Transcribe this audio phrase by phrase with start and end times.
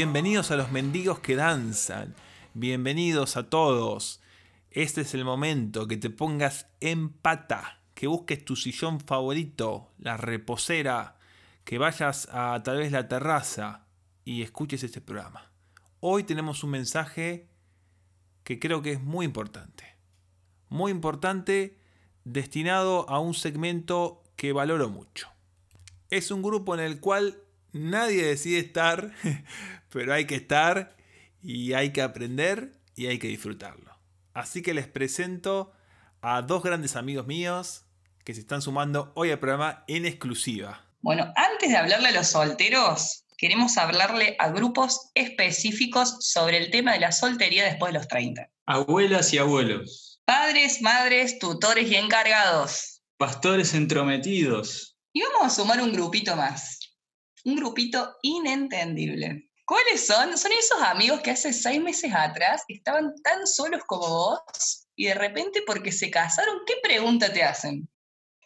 [0.00, 2.14] Bienvenidos a los mendigos que danzan.
[2.54, 4.20] Bienvenidos a todos.
[4.70, 10.16] Este es el momento que te pongas en pata, que busques tu sillón favorito, la
[10.16, 11.16] reposera,
[11.64, 13.88] que vayas a tal vez la terraza
[14.24, 15.50] y escuches este programa.
[15.98, 17.48] Hoy tenemos un mensaje
[18.44, 19.96] que creo que es muy importante.
[20.68, 21.76] Muy importante
[22.22, 25.28] destinado a un segmento que valoro mucho.
[26.08, 27.42] Es un grupo en el cual
[27.72, 29.12] nadie decide estar,
[29.90, 30.96] pero hay que estar
[31.42, 33.96] y hay que aprender y hay que disfrutarlo.
[34.34, 35.72] Así que les presento
[36.20, 37.84] a dos grandes amigos míos
[38.24, 40.84] que se están sumando hoy al programa en exclusiva.
[41.00, 46.92] Bueno, antes de hablarle a los solteros, queremos hablarle a grupos específicos sobre el tema
[46.92, 48.50] de la soltería después de los 30.
[48.66, 50.20] Abuelas y abuelos.
[50.24, 53.00] Padres, madres, tutores y encargados.
[53.16, 54.98] Pastores entrometidos.
[55.12, 56.80] Y vamos a sumar un grupito más.
[57.44, 59.47] Un grupito inentendible.
[59.68, 60.38] ¿Cuáles son?
[60.38, 65.14] Son esos amigos que hace seis meses atrás estaban tan solos como vos y de
[65.14, 67.86] repente porque se casaron, ¿qué pregunta te hacen?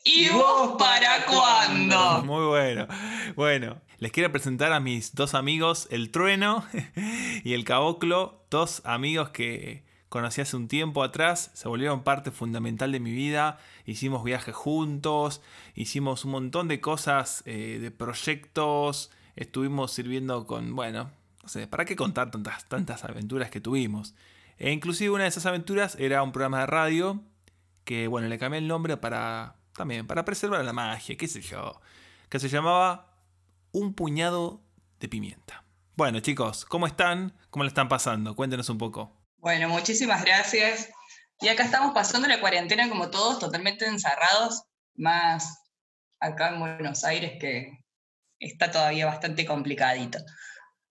[0.05, 2.25] ¿Y vos para cuándo?
[2.25, 2.89] Muy bueno.
[3.37, 6.67] Bueno, les quiero presentar a mis dos amigos, el Trueno
[7.45, 12.91] y el Caboclo, dos amigos que conocí hace un tiempo atrás, se volvieron parte fundamental
[12.91, 15.41] de mi vida, hicimos viajes juntos,
[15.77, 21.11] hicimos un montón de cosas, eh, de proyectos, estuvimos sirviendo con, bueno,
[21.43, 24.15] no sé, ¿para qué contar tantas, tantas aventuras que tuvimos?
[24.59, 27.23] E inclusive una de esas aventuras era un programa de radio
[27.85, 31.81] que, bueno, le cambié el nombre para, también, para preservar la magia, qué sé yo,
[32.29, 33.13] que se llamaba
[33.73, 34.63] un puñado
[35.01, 35.65] de pimienta.
[35.97, 37.37] Bueno, chicos, ¿cómo están?
[37.51, 38.37] ¿Cómo le están pasando?
[38.37, 39.13] Cuéntenos un poco.
[39.39, 40.89] Bueno, muchísimas gracias.
[41.41, 44.63] Y acá estamos pasando la cuarentena como todos, totalmente encerrados,
[44.95, 45.59] más
[46.21, 47.82] acá en Buenos Aires que
[48.43, 50.19] está todavía bastante complicadito.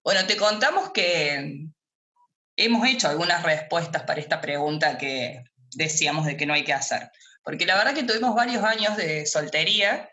[0.03, 1.67] Bueno, te contamos que
[2.56, 5.44] hemos hecho algunas respuestas para esta pregunta que
[5.75, 7.09] decíamos de que no hay que hacer.
[7.44, 10.09] Porque la verdad que tuvimos varios años de soltería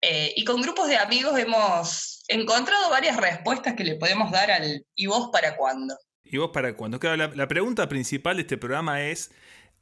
[0.00, 4.84] eh, y con grupos de amigos hemos encontrado varias respuestas que le podemos dar al
[4.94, 5.96] ¿y vos para cuándo?
[6.24, 6.98] ¿Y vos para cuándo?
[6.98, 9.30] Claro, la, pregunta principal de este programa es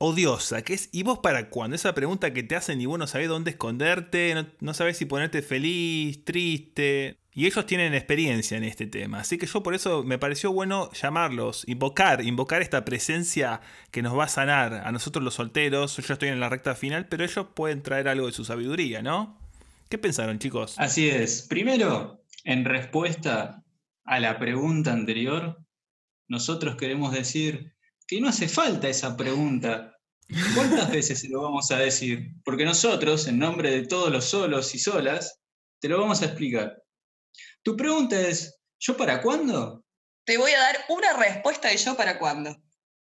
[0.02, 1.76] odiosa, que es ¿y vos para cuándo?
[1.76, 5.04] Esa pregunta que te hacen y vos no sabés dónde esconderte, no, no sabés si
[5.04, 7.18] ponerte feliz, triste.
[7.34, 10.90] Y ellos tienen experiencia en este tema, así que yo por eso me pareció bueno
[10.92, 13.60] llamarlos, invocar, invocar esta presencia
[13.90, 15.96] que nos va a sanar a nosotros los solteros.
[15.98, 19.38] Yo estoy en la recta final, pero ellos pueden traer algo de su sabiduría, ¿no?
[19.90, 20.76] ¿Qué pensaron, chicos?
[20.78, 21.42] Así es.
[21.42, 23.62] Primero, en respuesta
[24.04, 25.58] a la pregunta anterior,
[26.26, 27.74] nosotros queremos decir
[28.10, 29.96] que no hace falta esa pregunta.
[30.56, 32.32] ¿Cuántas veces se lo vamos a decir?
[32.44, 35.38] Porque nosotros, en nombre de todos los solos y solas,
[35.80, 36.82] te lo vamos a explicar.
[37.62, 39.84] Tu pregunta es, ¿yo para cuándo?
[40.24, 42.56] Te voy a dar una respuesta de yo para cuándo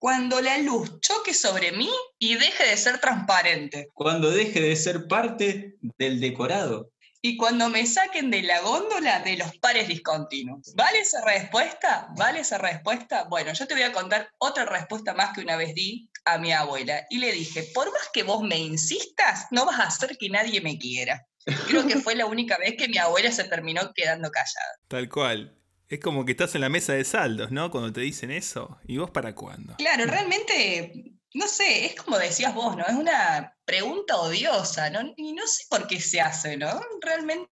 [0.05, 1.89] cuando la luz choque sobre mí
[2.19, 3.89] y deje de ser transparente.
[3.95, 6.91] Cuando deje de ser parte del decorado.
[7.27, 10.75] Y cuando me saquen de la góndola de los pares discontinuos.
[10.77, 12.09] ¿Vale esa respuesta?
[12.19, 13.25] ¿Vale esa respuesta?
[13.31, 16.53] Bueno, yo te voy a contar otra respuesta más que una vez di a mi
[16.53, 17.07] abuela.
[17.09, 20.61] Y le dije, por más que vos me insistas, no vas a hacer que nadie
[20.61, 21.27] me quiera.
[21.67, 24.75] Creo que fue la única vez que mi abuela se terminó quedando callada.
[24.89, 25.57] Tal cual.
[25.89, 27.71] Es como que estás en la mesa de saldos, ¿no?
[27.71, 28.79] Cuando te dicen eso.
[28.87, 29.77] ¿Y vos para cuándo?
[29.77, 32.85] Claro, realmente, no sé, es como decías vos, ¿no?
[32.87, 35.13] Es una pregunta odiosa, ¿no?
[35.17, 36.81] Y no sé por qué se hace, ¿no?
[37.01, 37.49] Realmente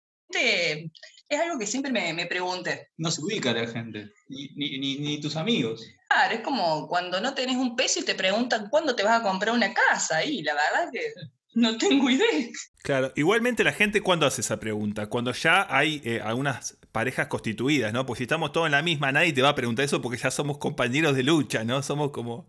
[1.29, 2.89] es algo que siempre me, me pregunté.
[2.97, 5.85] No se ubica la gente, ni, ni, tus amigos.
[6.09, 9.23] Claro, es como cuando no tenés un peso y te preguntan cuándo te vas a
[9.23, 10.25] comprar una casa.
[10.25, 11.13] Y la verdad que
[11.55, 12.49] no tengo idea.
[12.83, 17.93] Claro, igualmente la gente cuando hace esa pregunta, cuando ya hay eh, algunas parejas constituidas,
[17.93, 18.07] ¿no?
[18.07, 20.31] Pues si estamos todos en la misma, nadie te va a preguntar eso porque ya
[20.31, 21.83] somos compañeros de lucha, ¿no?
[21.83, 22.49] Somos como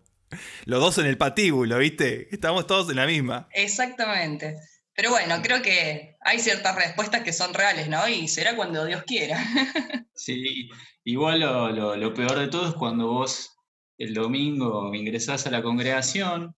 [0.64, 2.28] los dos en el patíbulo, ¿viste?
[2.34, 3.48] Estamos todos en la misma.
[3.52, 4.56] Exactamente.
[4.94, 8.08] Pero bueno, creo que hay ciertas respuestas que son reales, ¿no?
[8.08, 9.38] Y será cuando Dios quiera.
[10.20, 10.68] Sí,
[11.04, 13.56] igual lo, peor de todo es cuando vos
[13.96, 16.56] el domingo ingresás a la congregación,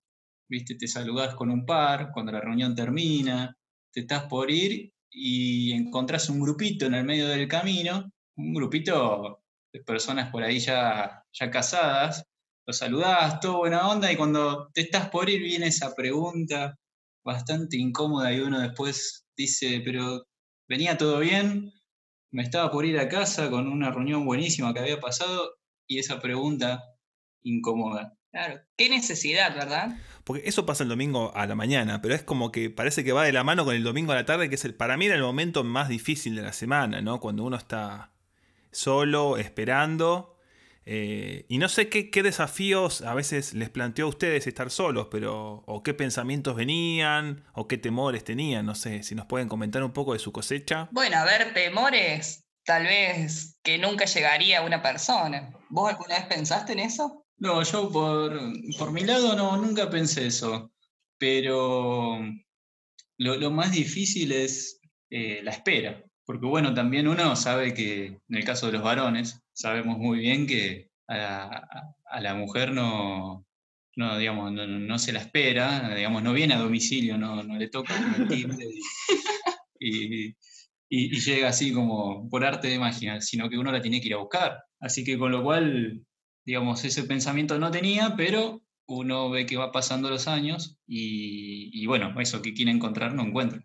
[0.49, 0.77] ¿viste?
[0.77, 3.55] Te saludás con un par, cuando la reunión termina,
[3.93, 9.43] te estás por ir y encontrás un grupito en el medio del camino, un grupito
[9.71, 12.25] de personas por ahí ya, ya casadas,
[12.71, 16.77] los saludás, todo buena onda, y cuando te estás por ir viene esa pregunta
[17.25, 20.25] bastante incómoda y uno después dice, pero
[20.69, 21.73] venía todo bien,
[22.31, 25.57] me estaba por ir a casa con una reunión buenísima que había pasado
[25.89, 26.85] y esa pregunta
[27.43, 28.17] incómoda.
[28.31, 29.99] Claro, qué necesidad, ¿verdad?
[30.23, 33.25] Porque eso pasa el domingo a la mañana, pero es como que parece que va
[33.25, 35.17] de la mano con el domingo a la tarde, que es el, para mí era
[35.17, 37.19] el momento más difícil de la semana, ¿no?
[37.19, 38.13] Cuando uno está
[38.71, 40.40] solo, esperando.
[40.93, 45.07] Eh, y no sé qué, qué, desafíos a veces les planteó a ustedes estar solos,
[45.09, 49.85] pero o qué pensamientos venían, o qué temores tenían, no sé, si nos pueden comentar
[49.85, 50.89] un poco de su cosecha.
[50.91, 55.57] Bueno, a ver, temores, tal vez que nunca llegaría una persona.
[55.69, 57.25] ¿Vos alguna vez pensaste en eso?
[57.37, 58.37] No, yo por,
[58.77, 60.73] por mi lado no, nunca pensé eso,
[61.19, 62.19] pero
[63.17, 68.37] lo, lo más difícil es eh, la espera, porque bueno, también uno sabe que en
[68.37, 73.47] el caso de los varones, sabemos muy bien que a la, a la mujer no,
[73.97, 77.69] no, digamos, no, no, se la espera, digamos, no viene a domicilio, no, no le
[77.69, 78.67] toca el timbre
[79.79, 80.37] y, y,
[80.89, 84.15] y, llega así como por arte de magia, sino que uno la tiene que ir
[84.15, 84.65] a buscar.
[84.81, 86.07] Así que con lo cual,
[86.47, 91.87] digamos, ese pensamiento no tenía, pero uno ve que va pasando los años y, y
[91.87, 93.63] bueno, eso que quiere encontrar no encuentra.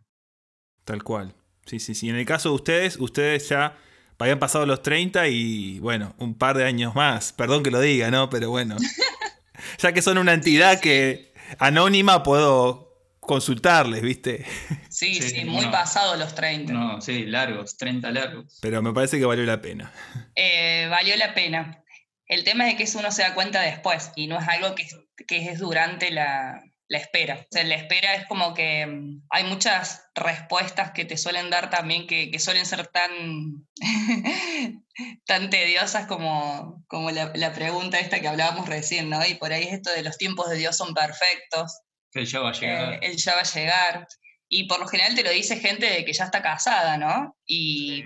[0.83, 1.33] Tal cual.
[1.65, 2.09] Sí, sí, sí.
[2.09, 3.77] En el caso de ustedes, ustedes ya
[4.19, 7.33] habían pasado los 30 y bueno, un par de años más.
[7.33, 8.29] Perdón que lo diga, ¿no?
[8.29, 8.77] Pero bueno.
[9.79, 12.85] ya que son una entidad que anónima puedo
[13.19, 14.45] consultarles, ¿viste?
[14.89, 16.71] Sí, sí, sí muy no, pasado los 30.
[16.71, 18.59] No, sí, largos, 30 largos.
[18.61, 19.91] Pero me parece que valió la pena.
[20.35, 21.83] Eh, valió la pena.
[22.27, 24.87] El tema es que eso uno se da cuenta después y no es algo que,
[25.27, 27.39] que es durante la, la espera.
[27.41, 31.69] O sea, la espera es como que mm, hay muchas respuestas que te suelen dar
[31.69, 33.67] también que, que suelen ser tan,
[35.25, 39.25] tan tediosas como, como la, la, pregunta esta que hablábamos recién, ¿no?
[39.25, 41.81] Y por ahí es esto de los tiempos de Dios son perfectos.
[42.13, 42.93] Él ya va a llegar.
[42.93, 44.07] Eh, él ya va a llegar.
[44.47, 47.35] Y por lo general te lo dice gente de que ya está casada, ¿no?
[47.45, 48.03] Y,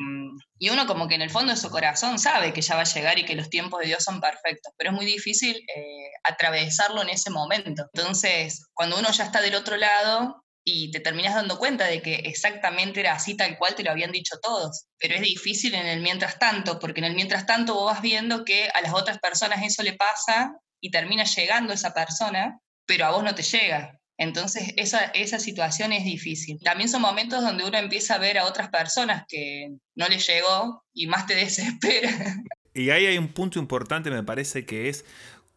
[0.71, 3.17] uno como que en el fondo de su corazón sabe que ya va a llegar
[3.17, 7.09] y que los tiempos de Dios son perfectos, pero es muy difícil eh, atravesarlo en
[7.09, 7.85] ese momento.
[7.93, 12.15] Entonces, cuando uno ya está del otro lado y te terminas dando cuenta de que
[12.15, 16.01] exactamente era así tal cual te lo habían dicho todos, pero es difícil en el
[16.01, 19.63] mientras tanto, porque en el mientras tanto vos vas viendo que a las otras personas
[19.63, 23.98] eso le pasa y termina llegando esa persona, pero a vos no te llega.
[24.19, 26.59] Entonces, esa, esa situación es difícil.
[26.59, 30.83] También son momentos donde uno empieza a ver a otras personas que no le llegó
[30.93, 32.11] y más te desespera.
[32.73, 35.05] Y ahí hay un punto importante, me parece, que es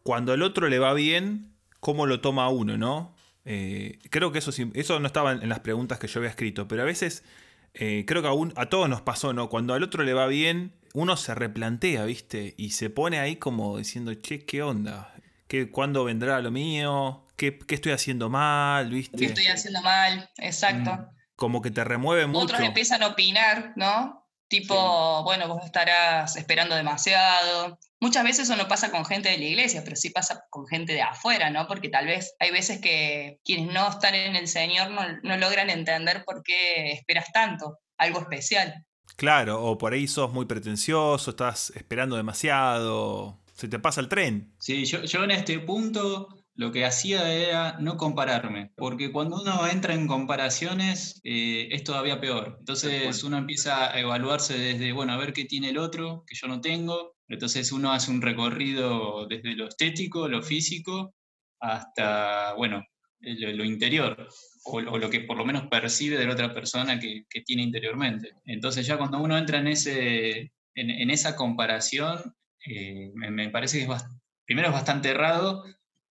[0.01, 3.13] cuando al otro le va bien, cómo lo toma uno, ¿no?
[3.43, 6.83] Eh, creo que eso, eso no estaba en las preguntas que yo había escrito, pero
[6.83, 7.25] a veces
[7.73, 9.49] eh, creo que a, un, a todos nos pasó, ¿no?
[9.49, 12.53] Cuando al otro le va bien, uno se replantea, ¿viste?
[12.55, 15.13] Y se pone ahí como diciendo, che, ¿qué onda?
[15.47, 17.22] ¿Qué, ¿Cuándo vendrá lo mío?
[17.35, 18.89] ¿Qué, ¿Qué, estoy haciendo mal?
[18.89, 19.17] ¿Viste?
[19.17, 20.29] ¿Qué estoy haciendo mal?
[20.37, 20.91] Exacto.
[20.91, 22.45] Mm, como que te remueve mucho.
[22.45, 24.23] Otros empiezan a opinar, ¿no?
[24.47, 25.23] Tipo, sí.
[25.23, 27.79] bueno, vos estarás esperando demasiado.
[27.99, 30.93] Muchas veces eso no pasa con gente de la iglesia, pero sí pasa con gente
[30.93, 31.67] de afuera, ¿no?
[31.67, 35.69] Porque tal vez hay veces que quienes no están en el Señor no, no logran
[35.69, 38.85] entender por qué esperas tanto, algo especial.
[39.15, 44.53] Claro, o por ahí sos muy pretencioso, estás esperando demasiado, se te pasa el tren.
[44.59, 49.67] Sí, yo, yo en este punto lo que hacía era no compararme, porque cuando uno
[49.67, 52.57] entra en comparaciones eh, es todavía peor.
[52.59, 56.47] Entonces uno empieza a evaluarse desde, bueno, a ver qué tiene el otro que yo
[56.47, 57.15] no tengo.
[57.27, 61.15] Entonces uno hace un recorrido desde lo estético, lo físico,
[61.59, 62.83] hasta, bueno,
[63.19, 64.27] lo, lo interior,
[64.65, 67.63] o, o, lo que por lo menos percibe de la otra persona que, que tiene
[67.63, 68.33] interiormente.
[68.45, 73.79] Entonces ya cuando uno entra en, ese, en, en esa comparación, eh, me, me, parece
[73.79, 74.03] que es
[74.45, 75.63] primero es bastante errado,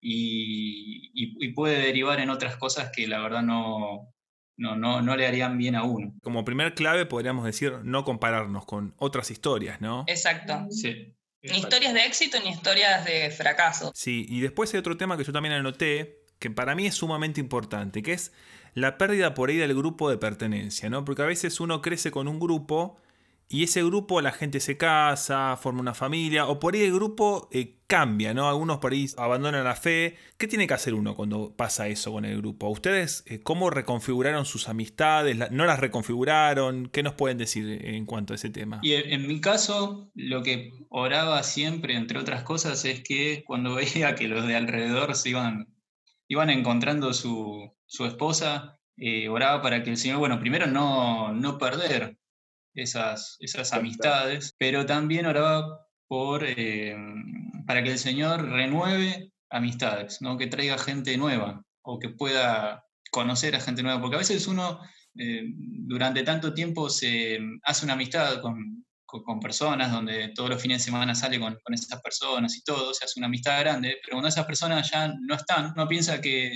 [0.04, 4.12] y, y, y, puede derivar en otras cosas que la verdad no,
[4.56, 6.12] no, no, no, le harían bien a uno.
[6.22, 10.04] Como primer clave podríamos decir no compararnos con otras historias, ¿no?
[10.08, 10.66] Exacto.
[10.70, 11.14] Sí.
[11.42, 13.92] Ni historias de éxito ni historias de fracaso.
[13.94, 17.40] Sí, y después hay otro tema que yo también anoté, que para mí es sumamente
[17.40, 18.32] importante, que es
[18.74, 21.04] la pérdida por ahí del grupo de pertenencia, ¿no?
[21.04, 22.96] Porque a veces uno crece con un grupo
[23.48, 27.48] y ese grupo la gente se casa, forma una familia, o por ahí el grupo
[27.52, 28.48] eh, cambia, ¿no?
[28.48, 30.16] Algunos por ahí abandonan la fe.
[30.38, 32.70] ¿Qué tiene que hacer uno cuando pasa eso con el grupo?
[32.70, 35.36] ¿Ustedes eh, cómo reconfiguraron sus amistades?
[35.50, 36.88] ¿No las reconfiguraron?
[36.88, 38.80] ¿Qué nos pueden decir en cuanto a ese tema?
[38.82, 44.14] Y en mi caso, lo que oraba siempre, entre otras cosas, es que cuando veía
[44.14, 45.66] que los de alrededor se iban,
[46.26, 51.58] iban encontrando su, su esposa, eh, oraba para que el Señor, bueno, primero no, no
[51.58, 52.16] perder
[52.74, 56.96] esas, esas amistades, pero también oraba por, eh,
[57.66, 60.38] para que el Señor renueve amistades, ¿no?
[60.38, 64.80] que traiga gente nueva o que pueda conocer a gente nueva, porque a veces uno
[65.18, 70.62] eh, durante tanto tiempo se hace una amistad con, con, con, personas donde todos los
[70.62, 73.98] fines de semana sale con, con esas personas y todo, se hace una amistad grande,
[74.02, 76.50] pero cuando esas personas ya no están, uno piensa que,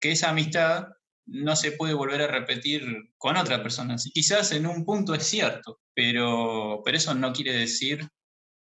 [0.00, 0.86] que esa amistad
[1.26, 3.96] no se puede volver a repetir con otra persona.
[4.14, 8.08] Quizás en un punto es cierto, pero, pero eso no quiere decir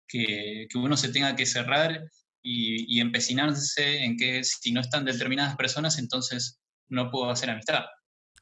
[0.08, 2.00] que, uno se tenga que cerrar
[2.42, 7.84] y, y, empecinarse en que si no están determinadas personas, entonces no puedo hacer amistad.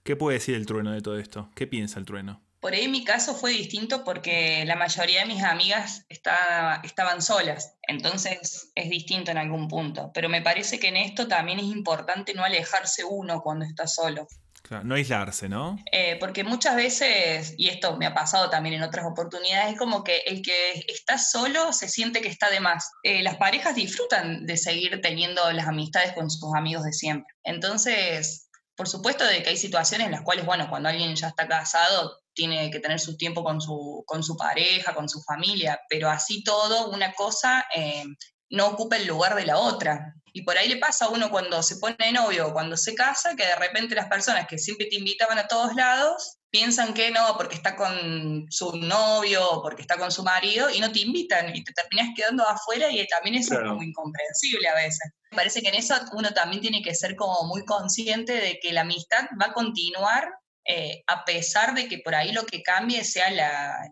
[0.02, 1.50] ¿Qué puede decir el trueno de todo esto?
[1.55, 2.45] ¿Qué piensa el trueno?
[2.62, 8.71] Por ahí mi caso fue distinto porque la mayoría de mis amigas estaban solas, entonces
[8.76, 10.12] es distinto en algún punto.
[10.14, 14.28] Pero me parece que en esto también es importante no alejarse uno cuando está solo.
[14.62, 15.76] Claro, no aislarse, ¿no?
[15.90, 20.04] Eh, porque muchas veces, y esto me ha pasado también en otras oportunidades, es como
[20.04, 22.92] que el que está solo se siente que está de más.
[23.02, 27.35] Eh, las parejas disfrutan de seguir teniendo las amistades con sus amigos de siempre.
[27.42, 31.49] Entonces, por supuesto de que hay situaciones en las cuales, bueno, cuando alguien ya está
[31.49, 36.09] casado, tiene que tener su tiempo con su, con su pareja, con su familia, pero
[36.09, 38.05] así todo, una cosa eh,
[38.51, 40.15] no ocupa el lugar de la otra.
[40.35, 42.95] Y por ahí le pasa a uno cuando se pone de novio o cuando se
[42.95, 47.11] casa, que de repente las personas que siempre te invitaban a todos lados, piensan que
[47.11, 51.01] no, porque está con su novio o porque está con su marido, y no te
[51.01, 55.12] invitan y te terminas quedando afuera y también eso es como incomprensible a veces.
[55.31, 58.73] Me parece que en eso uno también tiene que ser como muy consciente de que
[58.73, 60.29] la amistad va a continuar
[60.64, 63.31] eh, a pesar de que por ahí lo que cambie sea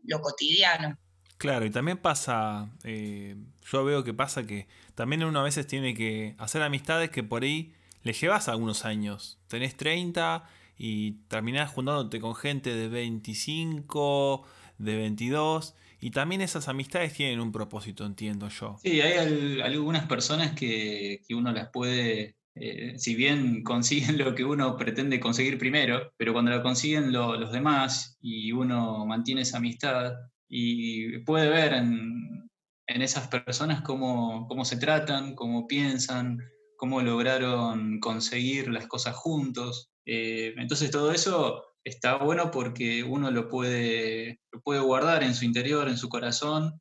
[0.04, 0.98] lo cotidiano.
[1.36, 3.34] Claro, y también pasa, eh,
[3.70, 7.42] yo veo que pasa que también uno a veces tiene que hacer amistades que por
[7.44, 7.72] ahí
[8.02, 9.38] le llevas algunos años.
[9.48, 10.44] Tenés 30
[10.76, 14.46] y terminás juntándote con gente de 25,
[14.78, 15.74] de 22.
[16.00, 18.78] Y también esas amistades tienen un propósito, entiendo yo.
[18.82, 24.44] Sí, hay algunas personas que, que uno las puede eh, si bien consiguen lo que
[24.44, 30.12] uno pretende conseguir primero, pero cuando lo consiguen los demás y uno mantiene esa amistad
[30.48, 32.48] y puede ver en,
[32.86, 36.38] esas personas cómo, se tratan, cómo piensan,
[36.76, 39.92] cómo lograron conseguir las cosas juntos.
[40.04, 45.44] Eh, entonces todo eso está bueno porque uno lo puede, lo puede guardar en su
[45.44, 46.80] interior, en su corazón,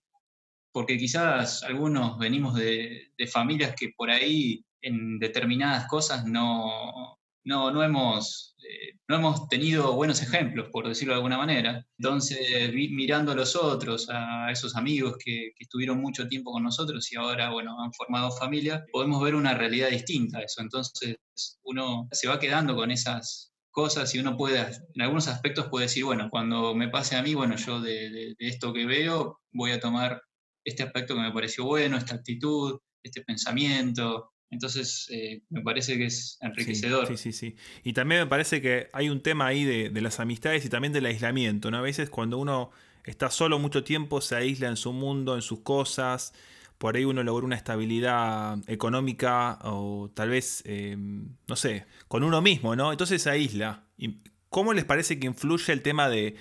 [0.74, 7.84] porque quizás algunos venimos de, de familias que por ahí en determinadas cosas no, no,
[7.84, 11.86] hemos, eh, no hemos tenido buenos ejemplos, por decirlo de alguna manera.
[11.98, 17.16] Entonces, mirando a los otros, a esos amigos que, estuvieron mucho tiempo con nosotros y
[17.16, 20.62] ahora, bueno, han formado familia, podemos ver una realidad distinta a eso.
[20.62, 21.18] Entonces,
[21.64, 24.60] uno se va quedando con esas cosas y uno puede,
[24.96, 28.48] en algunos aspectos puede decir, bueno, cuando me pase a mí, bueno, yo de, de
[28.48, 30.22] esto que veo voy a tomar
[30.64, 36.06] este aspecto que me pareció bueno, esta actitud, este pensamiento, entonces, eh, me parece que
[36.06, 37.08] es enriquecedor.
[37.08, 40.66] Sí, sí, sí, Y también me parece que hay un tema ahí de, las amistades
[40.66, 41.70] y también del aislamiento.
[41.70, 41.78] ¿no?
[41.78, 42.72] A veces cuando uno
[43.04, 46.34] está solo mucho tiempo, se aísla en su mundo, en sus cosas.
[46.80, 52.42] Por ahí uno logra una estabilidad económica o tal vez, eh, no sé, con uno
[52.42, 52.92] mismo, ¿no?
[52.92, 53.86] Entonces se aísla.
[54.50, 56.36] ¿Cómo les parece que influye el tema de,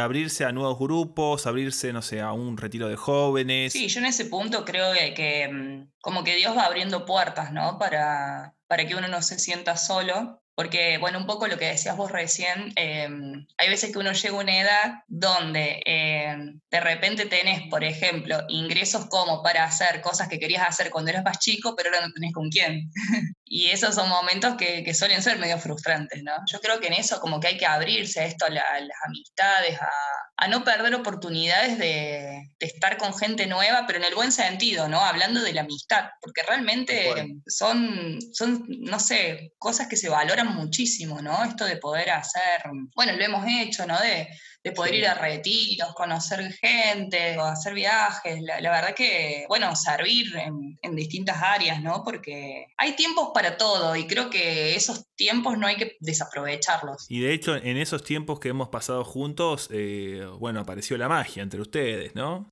[0.00, 3.72] abrirse a nuevos grupos, abrirse, no sé, a un retiro de jóvenes?
[3.72, 7.78] Sí, yo en ese punto creo que, mm, como que Dios va abriendo puertas, ¿no?
[7.78, 11.96] Para, para que uno no se sienta solo porque, bueno, un poco lo que decías
[11.96, 17.24] vos recién, em, hay veces que uno llega a una edad donde em, de repente
[17.26, 21.74] tenés, por ejemplo, ingresos como para hacer cosas que querías hacer cuando eras más chico,
[21.74, 22.90] pero ahora no tenés con quién.
[23.54, 26.32] y esos son momentos que, que, suelen ser medio frustrantes, ¿no?
[26.50, 29.78] Yo creo que en eso como que hay que abrirse a esto, a, las amistades,
[29.78, 29.90] a,
[30.38, 34.88] a, no perder oportunidades de, de, estar con gente nueva, pero en el buen sentido,
[34.88, 35.00] ¿no?
[35.00, 37.12] Hablando de la amistad, porque realmente
[37.46, 41.44] son, son, no sé, cosas que se valoran muchísimo, ¿no?
[41.44, 42.62] Esto de poder hacer,
[42.94, 44.00] bueno, lo hemos hecho, ¿no?
[44.00, 44.28] De,
[44.70, 48.40] poder ir a retiros, conocer gente, o hacer viajes.
[48.42, 52.02] La, verdad que, bueno, servir en, distintas áreas, ¿no?
[52.04, 57.06] Porque hay tiempos para todo y creo que esos tiempos no hay que desaprovecharlos.
[57.08, 61.42] Y de hecho, en esos tiempos que hemos pasado juntos, eh, bueno, apareció la magia
[61.42, 62.48] entre ustedes, ¿no?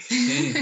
[0.00, 0.54] Sí,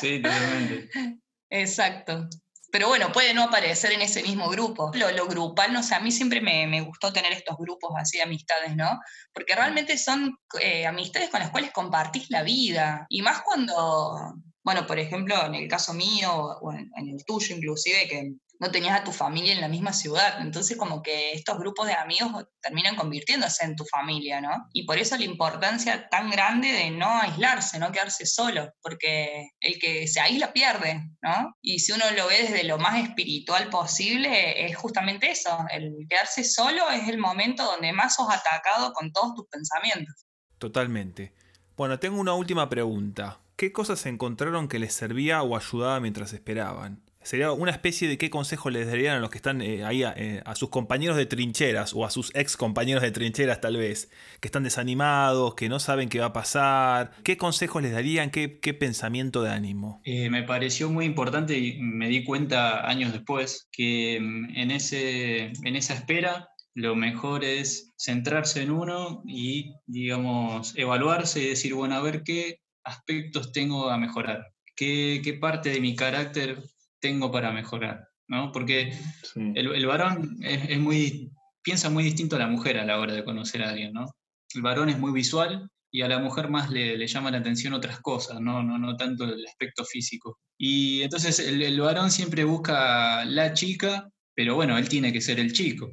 [0.00, 0.88] sí totalmente.
[1.50, 2.28] Exacto
[2.70, 4.90] pero bueno, puede no aparecer en ese mismo grupo.
[4.94, 8.76] Lo, grupal, no sé, a mí siempre me, gustó tener estos grupos así de amistades,
[8.76, 9.00] ¿no?
[9.32, 13.06] Porque realmente son eh, amistades con las cuales compartís la vida.
[13.08, 18.06] Y más cuando, bueno, por ejemplo, en el caso mío, o en el tuyo inclusive,
[18.06, 20.40] que no tenías a tu familia en la misma ciudad.
[20.40, 24.50] Entonces como que estos grupos de amigos terminan convirtiéndose en tu familia, ¿no?
[24.72, 29.78] Y por eso la importancia tan grande de no aislarse, no quedarse solo, porque el
[29.78, 31.54] que se aísla pierde, ¿no?
[31.62, 36.44] Y si uno lo ve desde lo más espiritual posible, es justamente eso, el quedarse
[36.44, 40.26] solo es el momento donde más sos atacado con todos tus pensamientos.
[40.58, 41.32] Totalmente.
[41.76, 43.40] Bueno, tengo una última pregunta.
[43.54, 47.07] ¿Qué cosas encontraron que les servía o ayudaba mientras esperaban?
[47.28, 50.40] Sería una especie de qué consejo les darían a los que están eh, ahí, eh,
[50.46, 54.48] a, sus compañeros de trincheras o a sus ex compañeros de trincheras tal vez, que
[54.48, 57.10] están desanimados, que no saben qué va a pasar.
[57.24, 58.30] ¿Qué consejos les darían?
[58.30, 60.00] ¿Qué, pensamiento de ánimo?
[60.06, 65.52] Eh, me pareció muy importante y me di cuenta años después que mm, en, ese,
[65.64, 71.94] en esa espera lo mejor es centrarse en uno y, digamos, evaluarse y decir, bueno,
[71.96, 76.62] a ver qué aspectos tengo a mejorar, qué parte de mi carácter
[77.00, 78.52] tengo para mejorar, ¿no?
[78.52, 78.92] Porque
[79.34, 81.30] el, varón es, muy,
[81.62, 84.06] piensa muy distinto a la mujer a la hora de conocer a alguien, ¿no?
[84.54, 88.00] El varón es muy visual y a la mujer más le, llama la atención otras
[88.00, 88.62] cosas, ¿no?
[88.62, 90.38] No, no tanto el aspecto físico.
[90.58, 95.40] Y entonces el, el varón siempre busca la chica, pero bueno, él tiene que ser
[95.40, 95.90] el chico.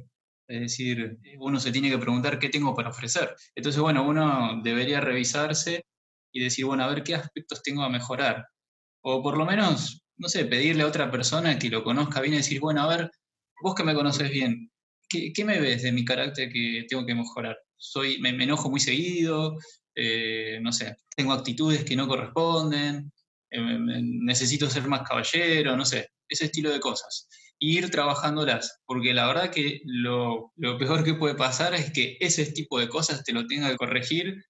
[0.48, 3.34] Es decir, uno se tiene que preguntar qué tengo para ofrecer.
[3.54, 5.84] Entonces, bueno, uno debería revisarse
[6.32, 8.46] y decir, bueno, a ver qué aspectos tengo a mejorar.
[9.02, 12.38] O por lo menos no sé, pedirle a otra persona que lo conozca bien y
[12.38, 13.10] decir, bueno, a ver,
[13.62, 14.70] vos que me conoces bien,
[15.08, 17.56] ¿qué, me ves de mi carácter que tengo que mejorar?
[17.76, 19.56] Soy, me, enojo muy seguido,
[19.94, 23.12] eh, no sé, tengo actitudes que no corresponden,
[23.50, 27.28] eh, necesito ser más caballero, no sé, ese estilo de cosas.
[27.58, 32.18] Y ir trabajándolas, porque la verdad que lo, lo peor que puede pasar es que
[32.20, 34.44] ese tipo de cosas te lo tenga que corregir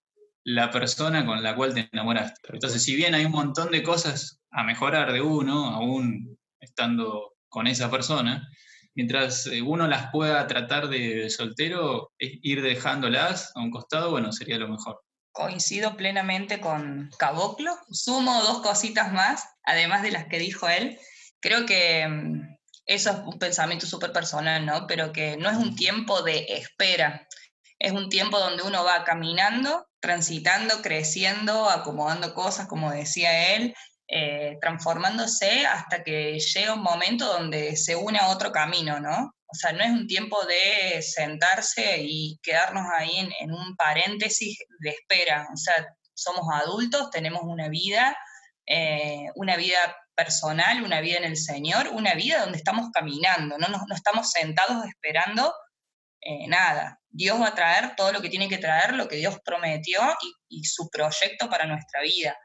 [0.46, 2.40] la persona con la cual te enamoraste.
[2.52, 7.66] Entonces, si bien hay un montón de cosas a mejorar de uno, aún estando con
[7.66, 8.48] esa persona,
[8.94, 14.56] mientras eh, uno las pueda tratar de soltero, ir dejándolas a un costado, bueno, sería
[14.58, 15.02] lo mejor.
[15.32, 17.76] Coincido plenamente con Caboclo.
[17.90, 20.96] Sumo dos cositas más, además de las que dijo él.
[21.40, 24.86] Creo que mm, eso es un pensamiento súper personal, ¿no?
[24.86, 27.25] Pero que no es un tiempo de espera,
[27.78, 33.74] es un tiempo donde uno va caminando transitando, creciendo, acomodando cosas, como decía él,
[34.06, 39.32] eh, transformándose hasta que llega un momento donde se une a otro camino, ¿no?
[39.48, 44.90] O sea, no es un tiempo de sentarse y quedarnos ahí en, un paréntesis de
[44.90, 45.48] espera.
[45.52, 45.74] O sea,
[46.14, 48.16] somos adultos, tenemos una vida,
[48.64, 49.78] eh, una vida
[50.14, 54.30] personal, una vida en el Señor, una vida donde estamos caminando, no, no, no estamos
[54.30, 55.52] sentados esperando
[56.20, 57.00] eh, nada.
[57.08, 60.00] Dios va a traer todo lo que tiene que traer, lo que Dios prometió
[60.48, 62.36] y, su proyecto para nuestra vida.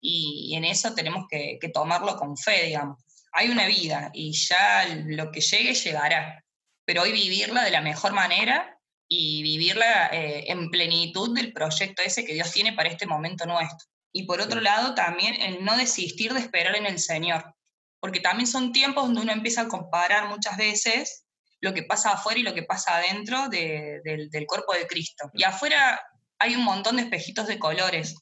[0.00, 3.02] Y, en eso tenemos que, tomarlo con fe, digamos.
[3.32, 6.44] Hay una vida y ya lo que llegue llegará,
[6.84, 12.24] pero hoy vivirla de la mejor manera y vivirla eh, en plenitud del proyecto ese
[12.24, 13.88] que Dios tiene para este momento nuestro.
[14.12, 17.54] Y por otro lado, también el no desistir de esperar en el Señor,
[18.00, 21.27] porque también son tiempos donde uno empieza a comparar muchas veces
[21.60, 25.30] lo que pasa afuera y lo que pasa adentro del cuerpo de Cristo.
[25.34, 26.00] Y afuera
[26.38, 28.14] hay un montón de espejitos de colores,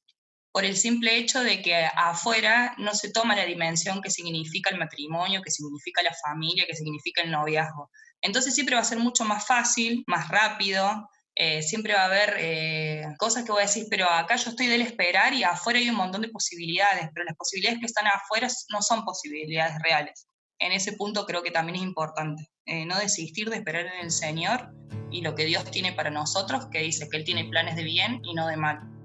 [0.52, 4.78] por el simple hecho de que afuera no se toma la dimensión que significa el
[4.78, 7.90] matrimonio, que significa la familia, que significa el noviazgo.
[8.22, 12.36] Entonces siempre va a ser mucho más fácil, más rápido, eh, siempre va a haber
[12.38, 15.90] eh, cosas que voy a decir, pero acá yo estoy del esperar y afuera hay
[15.90, 20.25] un montón de posibilidades, pero las posibilidades que están afuera no son posibilidades reales
[20.58, 22.50] en ese punto creo que también es importante.
[22.66, 24.74] Eh, no desistir de esperar en el Señor
[25.10, 28.20] y lo que Dios tiene para nosotros, que dice que Él tiene planes de bien
[28.24, 28.95] y no de mal.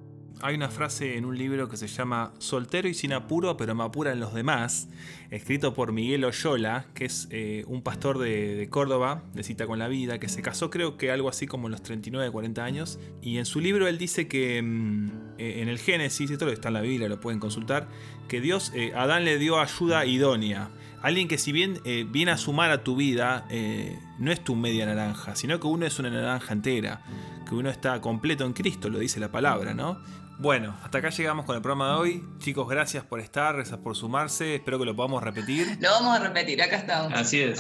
[0.44, 3.84] Hay una frase en un libro que se llama Soltero y sin apuro, pero me
[3.84, 4.88] apuran los demás,
[5.30, 9.88] escrito por Miguel Oyola, que es eh, un pastor de, Córdoba, de Cita con la
[9.88, 13.00] Vida, que se casó creo que algo así como en los 39, 40 años.
[13.22, 16.74] Y en su libro él dice que mm, eh, en el Génesis, esto está en
[16.74, 17.88] la Biblia, lo pueden consultar,
[18.28, 20.72] que Dios, a Adán le dio ayuda idónea.
[21.02, 24.56] Alguien que si bien eh, viene a sumar a tu vida, eh, no es tu
[24.56, 27.02] media naranja, sino que uno es una naranja entera,
[27.50, 30.00] que uno está completo en Cristo, lo dice la palabra, ¿no?
[30.40, 32.24] Bueno, hasta acá llegamos con el programa de hoy.
[32.40, 35.78] Chicos, gracias por estar, gracias por sumarse, espero que lo podamos repetir.
[35.80, 37.14] Lo vamos a repetir, acá estamos.
[37.14, 37.60] Así es.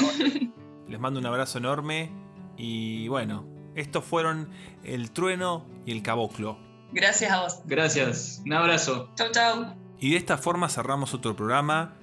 [0.88, 2.12] Les mando un abrazo enorme
[2.58, 4.50] y bueno, estos fueron
[4.84, 6.58] el trueno y el caboclo.
[6.92, 7.62] Gracias a vos.
[7.66, 9.12] Gracias, un abrazo.
[9.16, 9.76] Chau, chau.
[10.00, 11.96] Y de esta forma cerramos otro programa.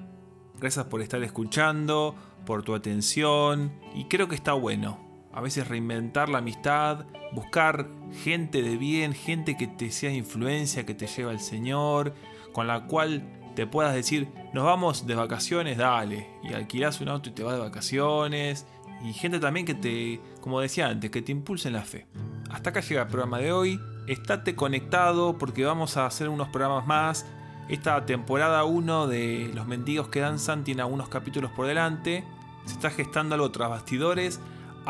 [0.58, 2.14] Gracias por estar escuchando,
[2.46, 5.07] por tu atención y creo que está bueno.
[5.38, 7.86] A veces reinventar la amistad, buscar
[8.24, 12.12] gente de bien, gente que te sea influencia, que te lleva al Señor,
[12.52, 13.22] con la cual
[13.54, 16.28] te puedas decir, nos vamos de vacaciones, dale.
[16.42, 18.66] Y alquilás un auto y te vas de vacaciones.
[19.04, 22.08] Y gente también que te, como decía antes, que te impulse en la fe.
[22.50, 23.80] Hasta acá llega el programa de hoy.
[24.08, 27.26] Estate conectado porque vamos a hacer unos programas más
[27.68, 32.24] esta temporada 1 de Los Mendigos que Danzan tiene algunos capítulos por delante.
[32.64, 34.40] Se está gestando algo tras bastidores.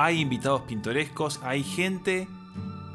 [0.00, 1.40] Hay invitados pintorescos.
[1.42, 2.28] Hay gente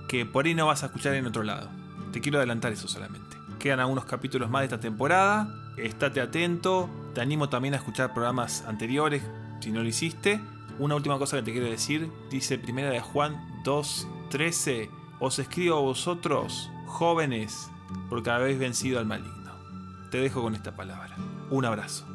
[0.08, 1.70] que por ahí no vas a escuchar en otro lado.
[2.14, 3.36] Te quiero adelantar eso solamente.
[3.60, 5.54] quedan algunos capítulos más de esta temporada.
[5.76, 6.90] Estate atento.
[7.14, 9.22] Te animo también a escuchar programas anteriores
[9.60, 10.40] si no lo hiciste.
[10.80, 12.10] Una última cosa que te quiero decir.
[12.32, 13.36] Dice Primera de Juan
[13.66, 14.90] 2.13.
[15.20, 17.70] Os escribo a vosotros, jóvenes,
[18.10, 19.52] porque habéis vencido al maligno.
[20.10, 21.18] Te dejo con esta palabra.
[21.50, 22.13] Un abrazo.